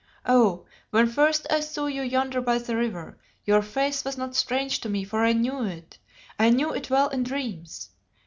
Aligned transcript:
Oh! 0.25 0.65
when 0.89 1.05
first 1.05 1.45
I 1.51 1.59
saw 1.59 1.85
you 1.85 2.01
yonder 2.01 2.41
by 2.41 2.57
the 2.57 2.75
river, 2.75 3.19
your 3.45 3.61
face 3.61 4.03
was 4.03 4.17
not 4.17 4.33
strange 4.35 4.79
to 4.79 4.89
me, 4.89 5.03
for 5.03 5.23
I 5.23 5.33
knew 5.33 5.61
it 5.63 5.99
I 6.39 6.49
knew 6.49 6.73
it 6.73 6.89
well 6.89 7.09
in 7.09 7.21
dreams. 7.21 7.91